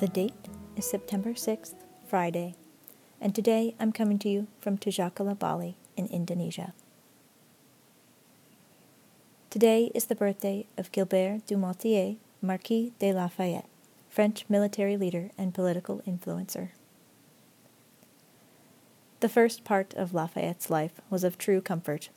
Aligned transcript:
The 0.00 0.08
date 0.08 0.48
is 0.76 0.88
September 0.88 1.34
6th, 1.34 1.74
Friday, 2.08 2.54
and 3.20 3.34
today 3.34 3.74
I'm 3.78 3.92
coming 3.92 4.18
to 4.20 4.30
you 4.30 4.46
from 4.58 4.78
Tujakala, 4.78 5.38
Bali, 5.38 5.76
in 5.94 6.06
Indonesia. 6.06 6.72
Today 9.50 9.92
is 9.94 10.06
the 10.06 10.14
birthday 10.14 10.66
of 10.78 10.90
Gilbert 10.90 11.44
du 11.44 11.58
Motier, 11.58 12.16
Marquis 12.40 12.94
de 12.98 13.12
Lafayette, 13.12 13.68
French 14.08 14.46
military 14.48 14.96
leader 14.96 15.32
and 15.36 15.52
political 15.52 16.00
influencer. 16.08 16.70
The 19.20 19.28
first 19.28 19.64
part 19.64 19.92
of 19.92 20.14
Lafayette's 20.14 20.70
life 20.70 21.02
was 21.10 21.24
of 21.24 21.36
true 21.36 21.60
comfort. 21.60 22.08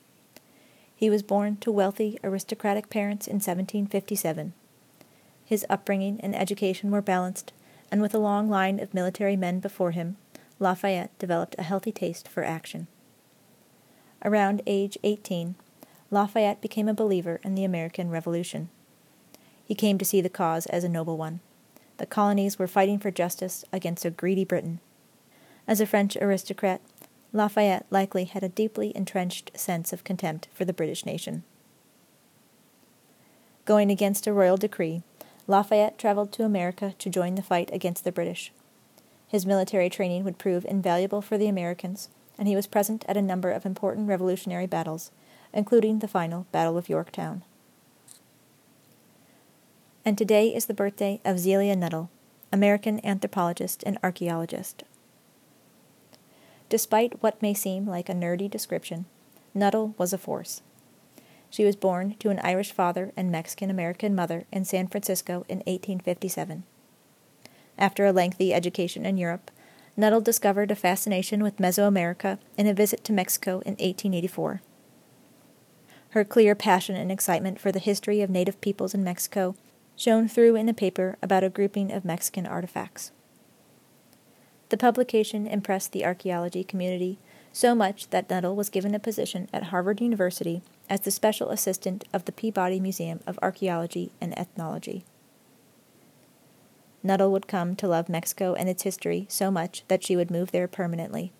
He 0.95 1.09
was 1.09 1.21
born 1.21 1.57
to 1.57 1.69
wealthy, 1.69 2.17
aristocratic 2.23 2.89
parents 2.89 3.27
in 3.27 3.41
1757. 3.41 4.53
His 5.43 5.65
upbringing 5.69 6.21
and 6.21 6.33
education 6.33 6.89
were 6.89 7.01
balanced, 7.01 7.51
and 7.93 8.01
with 8.01 8.15
a 8.15 8.17
long 8.17 8.49
line 8.49 8.79
of 8.79 8.91
military 8.91 9.35
men 9.37 9.59
before 9.59 9.91
him, 9.91 10.17
Lafayette 10.57 11.15
developed 11.19 11.53
a 11.59 11.61
healthy 11.61 11.91
taste 11.91 12.27
for 12.27 12.43
action. 12.43 12.87
Around 14.25 14.63
age 14.65 14.97
18, 15.03 15.53
Lafayette 16.09 16.59
became 16.59 16.87
a 16.87 16.95
believer 16.95 17.39
in 17.43 17.53
the 17.53 17.63
American 17.63 18.09
Revolution. 18.09 18.69
He 19.63 19.75
came 19.75 19.99
to 19.99 20.05
see 20.05 20.21
the 20.21 20.27
cause 20.27 20.65
as 20.65 20.83
a 20.83 20.89
noble 20.89 21.17
one. 21.17 21.39
The 21.97 22.07
colonies 22.07 22.57
were 22.57 22.65
fighting 22.65 22.97
for 22.97 23.11
justice 23.11 23.63
against 23.71 24.05
a 24.05 24.09
greedy 24.09 24.43
Britain. 24.43 24.79
As 25.67 25.79
a 25.79 25.85
French 25.85 26.17
aristocrat, 26.17 26.81
Lafayette 27.31 27.85
likely 27.91 28.23
had 28.23 28.43
a 28.43 28.49
deeply 28.49 28.91
entrenched 28.97 29.51
sense 29.55 29.93
of 29.93 30.03
contempt 30.03 30.47
for 30.51 30.65
the 30.65 30.73
British 30.73 31.05
nation. 31.05 31.43
Going 33.65 33.91
against 33.91 34.25
a 34.25 34.33
royal 34.33 34.57
decree, 34.57 35.03
Lafayette 35.47 35.97
traveled 35.97 36.31
to 36.33 36.43
America 36.43 36.93
to 36.99 37.09
join 37.09 37.35
the 37.35 37.41
fight 37.41 37.69
against 37.73 38.03
the 38.03 38.11
British. 38.11 38.51
His 39.27 39.45
military 39.45 39.89
training 39.89 40.23
would 40.23 40.37
prove 40.37 40.65
invaluable 40.65 41.21
for 41.21 41.37
the 41.37 41.47
Americans, 41.47 42.09
and 42.37 42.47
he 42.47 42.55
was 42.55 42.67
present 42.67 43.03
at 43.07 43.17
a 43.17 43.21
number 43.21 43.51
of 43.51 43.65
important 43.65 44.07
revolutionary 44.07 44.67
battles, 44.67 45.11
including 45.53 45.99
the 45.99 46.07
final 46.07 46.45
Battle 46.51 46.77
of 46.77 46.89
Yorktown. 46.89 47.43
And 50.05 50.17
today 50.17 50.53
is 50.53 50.65
the 50.65 50.73
birthday 50.73 51.19
of 51.25 51.39
Zelia 51.39 51.75
Nuttall, 51.75 52.09
American 52.51 53.03
anthropologist 53.05 53.83
and 53.85 53.97
archaeologist. 54.03 54.83
Despite 56.69 57.21
what 57.21 57.41
may 57.41 57.53
seem 57.53 57.85
like 57.85 58.09
a 58.09 58.13
nerdy 58.13 58.49
description, 58.49 59.05
Nuttall 59.53 59.93
was 59.97 60.13
a 60.13 60.17
force. 60.17 60.61
She 61.53 61.65
was 61.65 61.75
born 61.75 62.15
to 62.17 62.31
an 62.31 62.39
Irish 62.43 62.71
father 62.71 63.11
and 63.15 63.31
Mexican 63.31 63.69
American 63.69 64.15
mother 64.15 64.45
in 64.51 64.65
San 64.65 64.87
Francisco 64.87 65.45
in 65.47 65.59
1857. 65.59 66.63
After 67.77 68.07
a 68.07 68.11
lengthy 68.11 68.51
education 68.51 69.05
in 69.05 69.17
Europe, 69.17 69.51
Nuttall 69.95 70.21
discovered 70.21 70.71
a 70.71 70.75
fascination 70.75 71.43
with 71.43 71.57
Mesoamerica 71.57 72.39
in 72.57 72.65
a 72.65 72.73
visit 72.73 73.03
to 73.03 73.13
Mexico 73.13 73.59
in 73.67 73.73
1884. 73.73 74.63
Her 76.09 76.25
clear 76.25 76.55
passion 76.55 76.95
and 76.95 77.11
excitement 77.11 77.59
for 77.59 77.71
the 77.71 77.77
history 77.77 78.21
of 78.21 78.31
native 78.31 78.59
peoples 78.59 78.95
in 78.95 79.03
Mexico 79.03 79.55
shone 79.95 80.27
through 80.27 80.55
in 80.55 80.67
a 80.67 80.73
paper 80.73 81.19
about 81.21 81.43
a 81.43 81.51
grouping 81.51 81.91
of 81.91 82.03
Mexican 82.03 82.47
artifacts. 82.47 83.11
The 84.69 84.77
publication 84.77 85.45
impressed 85.45 85.91
the 85.91 86.03
archaeology 86.03 86.63
community 86.63 87.19
so 87.53 87.73
much 87.73 88.09
that 88.09 88.29
Nuttall 88.29 88.55
was 88.55 88.69
given 88.69 88.93
a 88.93 88.99
position 88.99 89.47
at 89.53 89.65
Harvard 89.65 90.01
University 90.01 90.61
as 90.89 91.01
the 91.01 91.11
special 91.11 91.51
assistant 91.51 92.03
of 92.11 92.25
the 92.25 92.33
Peabody 92.33 92.81
Museum 92.81 93.21
of 93.25 93.39
Archaeology 93.41 94.11
and 94.19 94.37
Ethnology. 94.37 95.05
Nuttall 97.03 97.31
would 97.31 97.47
come 97.47 97.75
to 97.77 97.87
love 97.87 98.09
Mexico 98.09 98.55
and 98.55 98.67
its 98.67 98.83
history 98.83 99.27
so 99.29 99.49
much 99.49 99.83
that 99.87 100.03
she 100.03 100.15
would 100.15 100.31
move 100.31 100.51
there 100.51 100.67
permanently. 100.67 101.31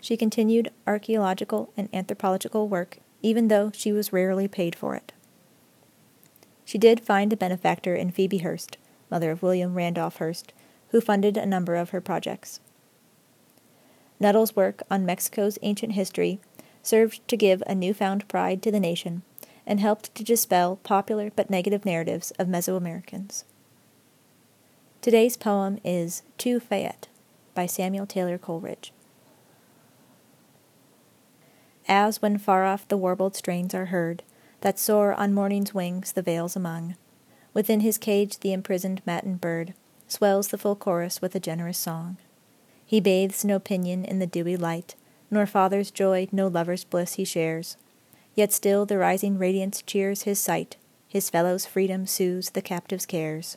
She 0.00 0.16
continued 0.16 0.70
archaeological 0.86 1.72
and 1.76 1.88
anthropological 1.92 2.68
work 2.68 2.98
even 3.22 3.48
though 3.48 3.72
she 3.74 3.92
was 3.92 4.12
rarely 4.12 4.46
paid 4.46 4.76
for 4.76 4.94
it. 4.94 5.12
She 6.64 6.78
did 6.78 7.00
find 7.00 7.32
a 7.32 7.36
benefactor 7.36 7.94
in 7.94 8.10
Phoebe 8.10 8.38
Hearst, 8.38 8.76
mother 9.10 9.30
of 9.30 9.42
William 9.42 9.74
Randolph 9.74 10.18
Hearst, 10.18 10.52
who 10.90 11.00
funded 11.00 11.36
a 11.36 11.46
number 11.46 11.74
of 11.74 11.90
her 11.90 12.00
projects. 12.00 12.60
Nuttall's 14.18 14.56
work 14.56 14.82
on 14.90 15.06
Mexico's 15.06 15.58
ancient 15.62 15.92
history 15.92 16.40
served 16.82 17.26
to 17.28 17.36
give 17.36 17.62
a 17.66 17.74
newfound 17.74 18.26
pride 18.28 18.62
to 18.62 18.70
the 18.70 18.80
nation 18.80 19.22
and 19.66 19.80
helped 19.80 20.14
to 20.14 20.24
dispel 20.24 20.76
popular 20.76 21.30
but 21.34 21.50
negative 21.50 21.84
narratives 21.84 22.30
of 22.38 22.46
Mesoamericans. 22.46 23.44
Today's 25.02 25.36
poem 25.36 25.78
is 25.84 26.22
To 26.38 26.60
Fayette 26.60 27.08
by 27.54 27.66
Samuel 27.66 28.06
Taylor 28.06 28.38
Coleridge. 28.38 28.92
As 31.88 32.20
when 32.20 32.38
far 32.38 32.64
off 32.64 32.88
the 32.88 32.96
warbled 32.96 33.36
strains 33.36 33.74
are 33.74 33.86
heard, 33.86 34.22
that 34.62 34.78
soar 34.78 35.12
on 35.14 35.34
morning's 35.34 35.74
wings 35.74 36.12
the 36.12 36.22
vales 36.22 36.56
among, 36.56 36.96
within 37.54 37.80
his 37.80 37.98
cage 37.98 38.40
the 38.40 38.52
imprisoned 38.52 39.02
matin 39.06 39.36
bird 39.36 39.74
swells 40.08 40.48
the 40.48 40.58
full 40.58 40.76
chorus 40.76 41.20
with 41.22 41.34
a 41.34 41.40
generous 41.40 41.78
song. 41.78 42.16
He 42.86 43.00
bathes 43.00 43.44
no 43.44 43.58
pinion 43.58 44.04
in 44.04 44.20
the 44.20 44.26
dewy 44.26 44.56
light, 44.56 44.94
nor 45.30 45.44
father's 45.44 45.90
joy, 45.90 46.28
no 46.30 46.46
lover's 46.46 46.84
bliss 46.84 47.14
he 47.14 47.24
shares. 47.24 47.76
Yet 48.34 48.52
still 48.52 48.86
the 48.86 48.96
rising 48.96 49.38
radiance 49.38 49.82
cheers 49.82 50.22
his 50.22 50.38
sight, 50.38 50.76
his 51.08 51.28
fellow's 51.28 51.66
freedom 51.66 52.06
soothes 52.06 52.50
the 52.50 52.62
captive's 52.62 53.06
cares. 53.06 53.56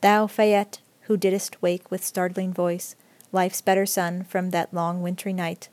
Thou, 0.00 0.26
Fayette, 0.26 0.80
who 1.02 1.16
didst 1.16 1.60
wake 1.60 1.90
with 1.90 2.04
startling 2.04 2.52
voice 2.52 2.96
life's 3.32 3.60
better 3.60 3.86
sun 3.86 4.24
from 4.24 4.50
that 4.50 4.72
long 4.74 5.02
wintry 5.02 5.32
night, 5.32 5.68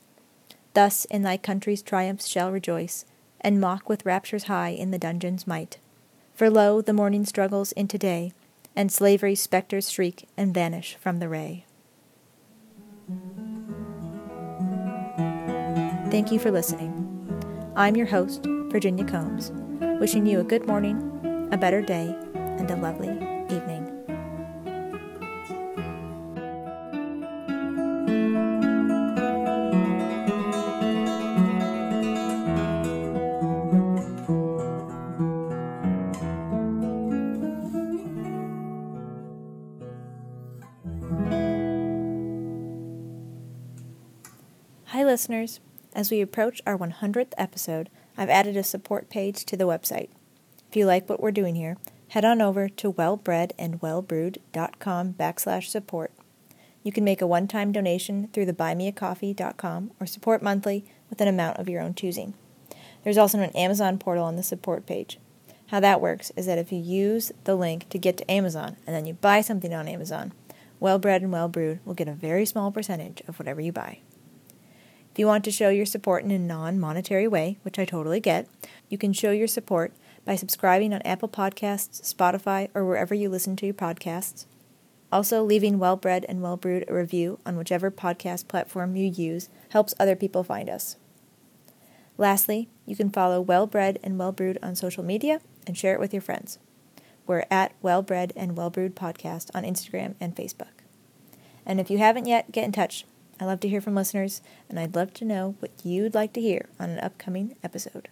thus 0.73 1.05
in 1.05 1.23
thy 1.23 1.37
country's 1.37 1.81
triumphs 1.81 2.27
shall 2.27 2.51
rejoice, 2.51 3.05
and 3.41 3.59
mock 3.59 3.89
with 3.89 4.05
raptures 4.05 4.45
high 4.45 4.69
in 4.69 4.91
the 4.91 4.97
dungeon's 4.97 5.45
might. 5.45 5.77
For 6.33 6.49
lo, 6.49 6.81
the 6.81 6.93
morning 6.93 7.25
struggles 7.25 7.71
into 7.73 7.97
day, 7.97 8.31
and 8.75 8.91
slavery's 8.91 9.41
spectres 9.41 9.91
shriek 9.91 10.27
and 10.37 10.53
vanish 10.53 10.95
from 10.95 11.19
the 11.19 11.27
ray. 11.27 11.65
Thank 16.11 16.31
you 16.31 16.39
for 16.39 16.51
listening. 16.51 17.05
I'm 17.75 17.95
your 17.95 18.07
host, 18.07 18.45
Virginia 18.71 19.05
Combs, 19.05 19.51
wishing 19.99 20.25
you 20.25 20.39
a 20.39 20.43
good 20.43 20.67
morning, 20.67 21.49
a 21.51 21.57
better 21.57 21.81
day, 21.81 22.15
and 22.33 22.69
a 22.69 22.75
lovely 22.75 23.38
Hi, 44.93 45.03
listeners. 45.03 45.59
As 45.93 46.09
we 46.09 46.19
approach 46.19 46.63
our 46.65 46.75
100th 46.75 47.33
episode, 47.37 47.91
I've 48.17 48.31
added 48.31 48.57
a 48.57 48.63
support 48.63 49.07
page 49.07 49.45
to 49.45 49.55
the 49.55 49.67
website. 49.67 50.09
If 50.67 50.75
you 50.75 50.87
like 50.87 51.07
what 51.07 51.19
we're 51.19 51.29
doing 51.29 51.53
here, 51.53 51.77
head 52.07 52.25
on 52.25 52.41
over 52.41 52.67
to 52.69 52.93
wellbredandwellbrewed.com 52.93 55.13
backslash 55.13 55.65
support. 55.65 56.11
You 56.81 56.91
can 56.91 57.03
make 57.03 57.21
a 57.21 57.27
one-time 57.27 57.71
donation 57.71 58.29
through 58.33 58.47
the 58.47 58.53
buymeacoffee.com 58.53 59.91
or 59.99 60.07
support 60.07 60.41
monthly 60.41 60.85
with 61.11 61.21
an 61.21 61.27
amount 61.27 61.59
of 61.59 61.69
your 61.69 61.83
own 61.83 61.93
choosing. 61.93 62.33
There's 63.03 63.19
also 63.19 63.37
an 63.37 63.55
Amazon 63.55 63.99
portal 63.99 64.23
on 64.23 64.37
the 64.37 64.43
support 64.43 64.87
page. 64.87 65.19
How 65.67 65.79
that 65.81 66.01
works 66.01 66.31
is 66.35 66.47
that 66.47 66.57
if 66.57 66.71
you 66.71 66.79
use 66.79 67.31
the 67.43 67.53
link 67.53 67.87
to 67.89 67.99
get 67.99 68.17
to 68.17 68.31
Amazon 68.31 68.75
and 68.87 68.95
then 68.95 69.05
you 69.05 69.13
buy 69.13 69.41
something 69.41 69.71
on 69.71 69.87
Amazon, 69.87 70.33
Well 70.79 70.97
Bred 70.97 71.21
and 71.21 71.31
Well 71.31 71.47
Brewed 71.47 71.79
will 71.85 71.93
get 71.93 72.07
a 72.07 72.13
very 72.13 72.47
small 72.47 72.71
percentage 72.71 73.21
of 73.27 73.37
whatever 73.37 73.61
you 73.61 73.71
buy. 73.71 73.99
If 75.19 75.21
you 75.21 75.27
want 75.27 75.43
to 75.43 75.51
show 75.51 75.67
your 75.67 75.85
support 75.85 76.23
in 76.23 76.31
a 76.31 76.39
non 76.39 76.79
monetary 76.79 77.27
way, 77.27 77.57
which 77.63 77.77
I 77.77 77.83
totally 77.83 78.21
get, 78.21 78.47
you 78.87 78.97
can 78.97 79.11
show 79.11 79.31
your 79.31 79.49
support 79.49 79.91
by 80.23 80.37
subscribing 80.37 80.93
on 80.93 81.01
Apple 81.01 81.27
Podcasts, 81.27 82.01
Spotify, 82.01 82.69
or 82.73 82.85
wherever 82.85 83.13
you 83.13 83.27
listen 83.27 83.57
to 83.57 83.65
your 83.65 83.75
podcasts. 83.75 84.45
Also, 85.11 85.43
leaving 85.43 85.77
Well 85.77 85.97
Bred 85.97 86.25
and 86.29 86.41
Well 86.41 86.55
Brewed 86.55 86.85
a 86.87 86.93
review 86.93 87.37
on 87.45 87.57
whichever 87.57 87.91
podcast 87.91 88.47
platform 88.47 88.95
you 88.95 89.09
use 89.09 89.49
helps 89.71 89.93
other 89.99 90.15
people 90.15 90.41
find 90.41 90.69
us. 90.69 90.95
Lastly, 92.17 92.69
you 92.85 92.95
can 92.95 93.09
follow 93.09 93.41
Well 93.41 93.67
Bred 93.67 93.99
and 94.01 94.17
Well 94.17 94.31
Brewed 94.31 94.57
on 94.63 94.73
social 94.73 95.03
media 95.03 95.41
and 95.67 95.77
share 95.77 95.93
it 95.93 95.99
with 95.99 96.13
your 96.13 96.21
friends. 96.21 96.59
We're 97.27 97.43
at 97.51 97.73
Well 97.81 98.01
Bred 98.01 98.31
and 98.37 98.55
Well 98.55 98.69
Brewed 98.69 98.95
Podcast 98.95 99.49
on 99.53 99.63
Instagram 99.65 100.15
and 100.21 100.33
Facebook. 100.33 100.79
And 101.65 101.81
if 101.81 101.91
you 101.91 101.97
haven't 101.97 102.25
yet, 102.25 102.53
get 102.53 102.63
in 102.63 102.71
touch. 102.71 103.03
I 103.39 103.45
love 103.45 103.61
to 103.61 103.69
hear 103.69 103.81
from 103.81 103.95
listeners, 103.95 104.41
and 104.67 104.79
I'd 104.79 104.95
love 104.95 105.13
to 105.15 105.25
know 105.25 105.55
what 105.59 105.71
you'd 105.83 106.13
like 106.13 106.33
to 106.33 106.41
hear 106.41 106.67
on 106.79 106.89
an 106.89 106.99
upcoming 106.99 107.55
episode. 107.63 108.09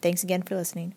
Thanks 0.00 0.22
again 0.22 0.42
for 0.42 0.56
listening. 0.56 0.94